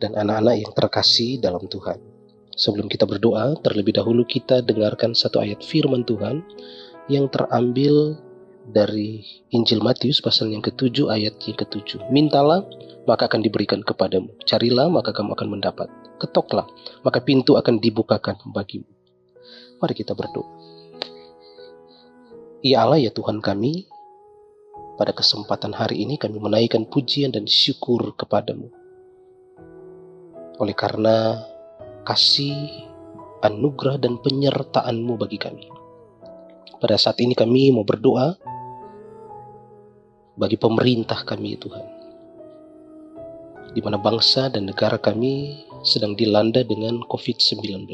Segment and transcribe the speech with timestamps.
[0.00, 1.98] dan anak-anak yang terkasih dalam Tuhan.
[2.56, 6.40] Sebelum kita berdoa, terlebih dahulu kita dengarkan satu ayat firman Tuhan
[7.12, 8.16] yang terambil
[8.66, 12.08] dari Injil Matius pasal yang ketujuh ayat yang ketujuh.
[12.10, 12.64] Mintalah,
[13.04, 14.32] maka akan diberikan kepadamu.
[14.48, 15.88] Carilah, maka kamu akan mendapat.
[16.16, 16.66] Ketoklah,
[17.04, 18.88] maka pintu akan dibukakan bagimu.
[19.78, 20.48] Mari kita berdoa.
[22.64, 23.86] Ya Allah ya Tuhan kami,
[24.96, 28.72] pada kesempatan hari ini kami menaikkan pujian dan syukur kepadamu.
[30.56, 31.44] Oleh karena
[32.06, 32.88] kasih,
[33.44, 35.68] anugerah dan penyertaanmu bagi kami.
[36.76, 38.36] Pada saat ini kami mau berdoa
[40.36, 41.86] bagi pemerintah kami Tuhan.
[43.72, 47.84] Di mana bangsa dan negara kami sedang dilanda dengan COVID-19.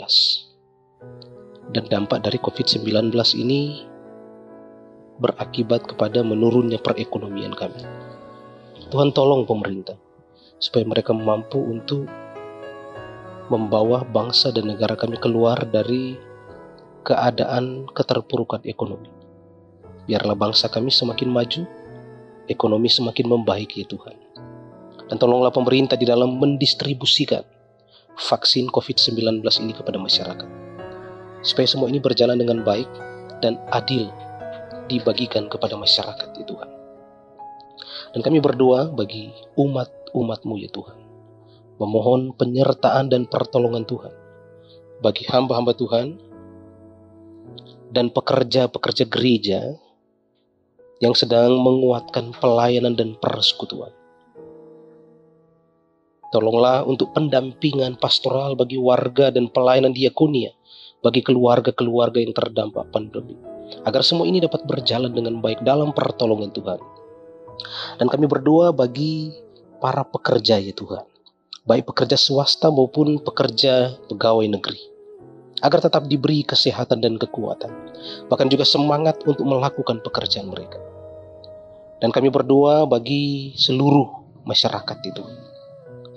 [1.72, 3.10] Dan dampak dari COVID-19
[3.42, 3.82] ini
[5.18, 7.82] berakibat kepada menurunnya perekonomian kami.
[8.90, 9.96] Tuhan tolong pemerintah
[10.62, 12.06] supaya mereka mampu untuk
[13.52, 16.16] membawa bangsa dan negara kami keluar dari
[17.04, 19.12] keadaan keterpurukan ekonomi.
[20.08, 21.62] Biarlah bangsa kami semakin maju,
[22.48, 24.16] ekonomi semakin membaik ya Tuhan.
[25.12, 27.44] Dan tolonglah pemerintah di dalam mendistribusikan
[28.16, 30.48] vaksin COVID-19 ini kepada masyarakat.
[31.44, 32.88] Supaya semua ini berjalan dengan baik
[33.44, 34.08] dan adil
[34.88, 36.70] dibagikan kepada masyarakat ya Tuhan.
[38.16, 41.01] Dan kami berdoa bagi umat-umatmu ya Tuhan.
[41.80, 44.12] Memohon penyertaan dan pertolongan Tuhan.
[45.00, 46.20] Bagi hamba-hamba Tuhan
[47.92, 49.60] dan pekerja-pekerja gereja
[51.02, 53.92] yang sedang menguatkan pelayanan dan persekutuan.
[56.32, 60.56] Tolonglah untuk pendampingan pastoral bagi warga dan pelayanan diakonia
[61.04, 63.36] bagi keluarga-keluarga yang terdampak pandemi.
[63.84, 66.80] Agar semua ini dapat berjalan dengan baik dalam pertolongan Tuhan.
[68.00, 69.36] Dan kami berdoa bagi
[69.76, 71.11] para pekerja ya Tuhan.
[71.62, 74.82] Baik pekerja swasta maupun pekerja pegawai negeri.
[75.62, 77.70] Agar tetap diberi kesehatan dan kekuatan.
[78.26, 80.82] Bahkan juga semangat untuk melakukan pekerjaan mereka.
[82.02, 85.22] Dan kami berdoa bagi seluruh masyarakat itu.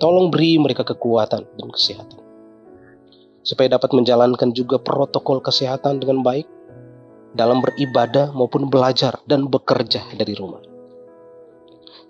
[0.02, 2.18] Tolong beri mereka kekuatan dan kesehatan.
[3.46, 6.50] Supaya dapat menjalankan juga protokol kesehatan dengan baik
[7.38, 10.58] dalam beribadah maupun belajar dan bekerja dari rumah.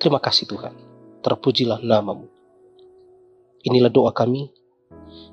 [0.01, 0.73] Terima kasih Tuhan.
[1.21, 2.36] Terpujilah namamu.
[3.67, 4.47] Inilah doa kami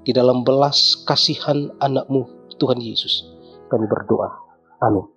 [0.01, 3.29] di dalam belas kasihan anakmu Tuhan Yesus.
[3.69, 4.29] Kami berdoa.
[4.81, 5.12] Amin.